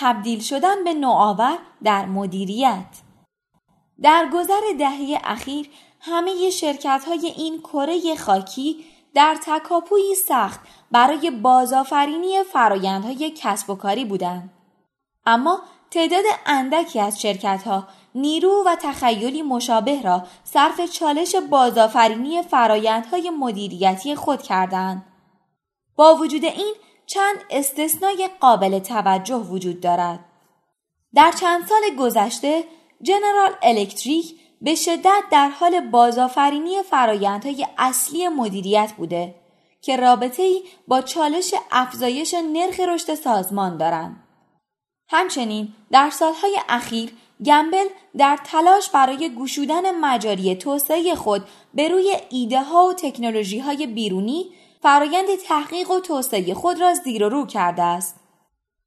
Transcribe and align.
تبدیل 0.00 0.40
شدن 0.40 0.84
به 0.84 0.94
نوآور 0.94 1.58
در 1.84 2.06
مدیریت 2.06 2.86
در 4.02 4.28
گذر 4.32 4.60
دهه 4.78 5.20
اخیر 5.24 5.70
همه 6.00 6.50
شرکت 6.50 7.04
های 7.06 7.34
این 7.36 7.60
کره 7.60 8.16
خاکی 8.16 8.84
در 9.14 9.36
تکاپوی 9.42 10.14
سخت 10.14 10.60
برای 10.90 11.30
بازآفرینی 11.30 12.42
فرایندهای 12.52 13.30
کسب 13.36 13.70
و 13.70 13.74
کاری 13.74 14.04
بودند. 14.04 14.50
اما 15.26 15.60
تعداد 15.90 16.24
اندکی 16.46 17.00
از 17.00 17.20
شرکت 17.20 17.62
ها 17.66 17.88
نیرو 18.14 18.64
و 18.66 18.76
تخیلی 18.82 19.42
مشابه 19.42 20.02
را 20.02 20.22
صرف 20.44 20.80
چالش 20.90 21.34
بازآفرینی 21.50 22.42
فرایندهای 22.42 23.30
مدیریتی 23.30 24.14
خود 24.14 24.42
کردند. 24.42 25.06
با 25.96 26.14
وجود 26.14 26.44
این 26.44 26.74
چند 27.08 27.36
استثنای 27.50 28.28
قابل 28.40 28.78
توجه 28.78 29.36
وجود 29.36 29.80
دارد. 29.80 30.20
در 31.14 31.32
چند 31.40 31.66
سال 31.66 31.96
گذشته 31.98 32.64
جنرال 33.02 33.50
الکتریک 33.62 34.34
به 34.60 34.74
شدت 34.74 35.22
در 35.30 35.48
حال 35.48 35.80
بازآفرینی 35.80 36.82
فرایندهای 36.82 37.66
اصلی 37.78 38.28
مدیریت 38.28 38.92
بوده 38.96 39.34
که 39.82 39.96
رابطه 39.96 40.42
ای 40.42 40.62
با 40.88 41.02
چالش 41.02 41.54
افزایش 41.70 42.34
نرخ 42.52 42.80
رشد 42.80 43.14
سازمان 43.14 43.76
دارند. 43.76 44.24
همچنین 45.08 45.68
در 45.90 46.10
سالهای 46.10 46.58
اخیر 46.68 47.12
گمبل 47.44 47.86
در 48.16 48.38
تلاش 48.44 48.90
برای 48.90 49.34
گشودن 49.38 49.98
مجاری 50.00 50.54
توسعه 50.54 51.14
خود 51.14 51.44
به 51.74 51.88
روی 51.88 52.16
ایده 52.30 52.62
ها 52.62 52.86
و 52.86 52.92
تکنولوژی 52.92 53.58
های 53.58 53.86
بیرونی 53.86 54.46
فرایند 54.82 55.36
تحقیق 55.48 55.90
و 55.90 56.00
توسعه 56.00 56.54
خود 56.54 56.80
را 56.80 56.94
زیر 56.94 57.24
و 57.24 57.28
رو 57.28 57.46
کرده 57.46 57.82
است. 57.82 58.16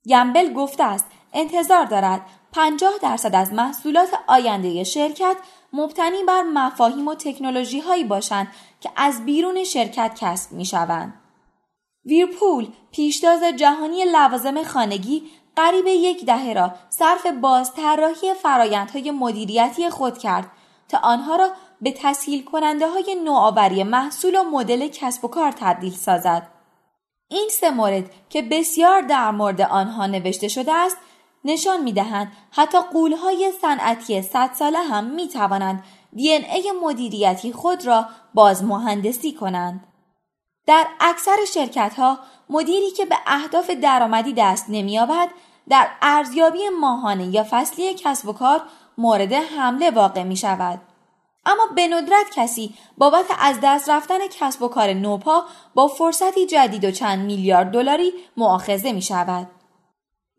گمبل 0.10 0.54
گفته 0.54 0.84
است 0.84 1.06
انتظار 1.34 1.86
دارد 1.86 2.22
50 2.52 2.94
درصد 3.02 3.36
از 3.36 3.54
محصولات 3.54 4.10
آینده 4.28 4.84
شرکت 4.84 5.38
مبتنی 5.74 6.24
بر 6.28 6.42
مفاهیم 6.42 7.08
و 7.08 7.16
تکنولوژی 7.16 7.80
هایی 7.80 8.04
باشند 8.04 8.48
که 8.82 8.90
از 8.96 9.26
بیرون 9.26 9.64
شرکت 9.64 10.20
کسب 10.22 10.52
می 10.52 10.66
شوند. 10.66 11.14
ویرپول 12.06 12.68
پیشتاز 12.92 13.44
جهانی 13.44 14.06
لوازم 14.06 14.64
خانگی 14.64 15.24
قریب 15.56 15.88
یک 15.88 16.26
دهه 16.26 16.54
را 16.54 16.74
صرف 16.90 17.26
بازطراحی 17.26 18.34
فرایندهای 18.34 19.12
مدیریتی 19.12 19.90
خود 19.90 20.18
کرد 20.18 20.52
تا 20.92 20.98
آنها 20.98 21.36
را 21.36 21.50
به 21.82 21.92
تسهیل 21.92 22.46
کننده 22.46 22.90
های 22.90 23.16
نوآوری 23.24 23.84
محصول 23.84 24.36
و 24.36 24.44
مدل 24.44 24.88
کسب 24.88 25.26
و 25.26 25.28
کار 25.28 25.52
تبدیل 25.52 25.94
سازد. 25.94 26.48
این 27.28 27.50
سه 27.52 27.70
مورد 27.72 28.12
که 28.30 28.42
بسیار 28.42 29.02
در 29.02 29.32
مورد 29.32 29.62
آنها 29.62 30.06
نوشته 30.06 30.48
شده 30.48 30.74
است 30.74 30.98
نشان 31.46 31.84
می 31.84 31.94
دهند 31.94 32.32
حتی 32.52 32.78
قولهای 32.94 33.52
صنعتی 33.62 34.22
صد 34.22 34.54
ساله 34.54 34.80
هم 34.80 35.04
می 35.04 35.28
توانند 35.28 35.84
دی 36.16 36.32
ای 36.32 36.72
مدیریتی 36.84 37.54
خود 37.54 37.86
را 37.86 38.06
باز 38.34 38.64
مهندسی 38.64 39.34
کنند. 39.34 39.88
در 40.68 40.88
اکثر 41.00 41.38
شرکت 41.54 41.94
ها 41.98 42.20
مدیری 42.50 42.92
که 42.92 43.06
به 43.06 43.16
اهداف 43.28 43.70
درآمدی 43.70 44.34
دست 44.34 44.66
نمییابد 44.70 45.30
در 45.70 45.88
ارزیابی 46.02 46.70
ماهانه 46.70 47.28
یا 47.28 47.46
فصلی 47.50 47.94
کسب 47.94 48.28
و 48.28 48.34
کار 48.34 48.62
مورد 48.98 49.34
حمله 49.34 49.92
واقع 49.92 50.24
می 50.24 50.36
شود. 50.36 50.82
اما 51.46 51.68
به 51.76 51.88
ندرت 51.88 52.26
کسی 52.36 52.74
بابت 52.98 53.26
از 53.40 53.58
دست 53.64 53.90
رفتن 53.90 54.28
کسب 54.28 54.62
و 54.62 54.68
کار 54.68 54.94
نوپا 54.94 55.46
با 55.74 55.88
فرصتی 55.88 56.46
جدید 56.46 56.86
و 56.86 56.92
چند 56.92 57.26
میلیارد 57.26 57.72
دلاری 57.72 58.14
معاخذه 58.38 58.92
می 58.92 59.02
شود. 59.02 59.48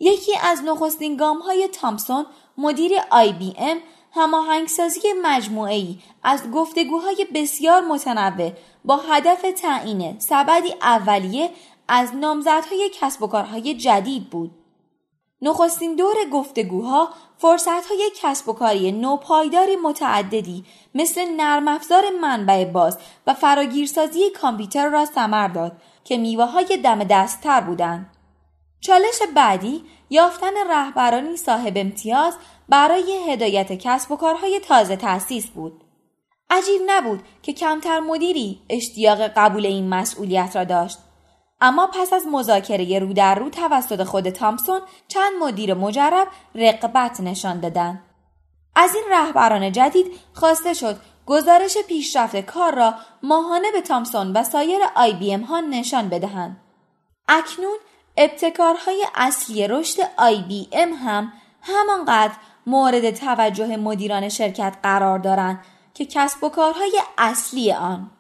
یکی 0.01 0.33
از 0.43 0.65
نخستین 0.65 1.17
گام 1.17 1.39
های 1.39 1.69
تامسون 1.69 2.27
مدیر 2.59 2.93
آی 3.11 3.33
بی 3.33 3.55
ام 3.59 3.79
هماهنگسازی 4.15 5.01
مجموعه 5.23 5.85
از 6.23 6.51
گفتگوهای 6.51 7.27
بسیار 7.35 7.81
متنوع 7.81 8.53
با 8.85 8.97
هدف 8.97 9.45
تعیین 9.63 10.19
سبدی 10.19 10.75
اولیه 10.83 11.51
از 11.89 12.15
نامزدهای 12.15 12.91
کسب 12.95 13.23
و 13.23 13.27
کارهای 13.27 13.75
جدید 13.75 14.31
بود. 14.31 14.62
نخستین 15.43 15.97
دور 15.97 16.15
گفتگوها 16.33 17.09
فرصتهای 17.39 18.11
کسب 18.23 18.49
و 18.49 18.53
کاری 18.53 18.93
نوپایداری 18.93 19.77
متعددی 19.77 20.65
مثل 20.95 21.29
نرم 21.37 21.69
افزار 21.69 22.05
منبع 22.21 22.65
باز 22.65 22.99
و 23.27 23.35
فراگیرسازی 23.35 24.31
کامپیوتر 24.31 24.89
را 24.89 25.05
ثمر 25.05 25.49
داد 25.49 25.73
که 26.05 26.17
میوه 26.17 26.45
های 26.45 26.79
دم 26.85 27.05
دستتر 27.05 27.61
بودند. 27.61 28.11
چالش 28.81 29.23
بعدی 29.35 29.85
یافتن 30.11 30.53
رهبرانی 30.71 31.37
صاحب 31.37 31.73
امتیاز 31.77 32.35
برای 32.69 33.33
هدایت 33.33 33.73
کسب 33.73 34.13
و 34.13 34.17
کارهای 34.17 34.61
تازه 34.61 34.97
تأسیس 34.97 35.47
بود. 35.47 35.85
عجیب 36.51 36.83
نبود 36.87 37.23
که 37.43 37.53
کمتر 37.53 38.01
مدیری 38.01 38.61
اشتیاق 38.71 39.21
قبول 39.21 39.67
این 39.67 39.89
مسئولیت 39.89 40.57
را 40.57 40.65
داشت. 40.65 40.99
اما 41.63 41.87
پس 41.87 42.13
از 42.13 42.27
مذاکره 42.27 42.99
رو 42.99 43.13
در 43.13 43.35
رو 43.35 43.51
توسط 43.51 44.05
خود 44.05 44.31
تامسون 44.31 44.81
چند 45.09 45.33
مدیر 45.41 45.75
مجرب 45.75 46.29
رغبت 46.55 47.21
نشان 47.21 47.61
دادند. 47.61 48.03
از 48.77 48.95
این 48.95 49.05
رهبران 49.11 49.73
جدید 49.73 50.21
خواسته 50.35 50.75
شد 50.75 51.01
گزارش 51.27 51.79
پیشرفت 51.89 52.41
کار 52.41 52.75
را 52.75 52.95
ماهانه 53.23 53.73
به 53.73 53.81
تامسون 53.81 54.33
و 54.33 54.45
سایر 54.45 54.81
آی 54.97 55.13
بی 55.13 55.35
ام 55.35 55.41
ها 55.41 55.61
نشان 55.61 56.09
بدهند. 56.09 56.61
اکنون 57.29 57.77
ابتکارهای 58.17 59.05
اصلی 59.15 59.69
رشد 59.69 60.03
آی 60.17 60.43
بی 60.49 60.69
ام 60.73 60.93
هم 60.93 61.33
همانقدر 61.63 62.35
مورد 62.67 63.11
توجه 63.11 63.77
مدیران 63.77 64.29
شرکت 64.29 64.77
قرار 64.83 65.19
دارند 65.19 65.65
که 65.95 66.07
کسب 66.07 66.45
و 66.45 66.49
کارهای 66.49 67.01
اصلی 67.19 67.73
آن 67.73 68.11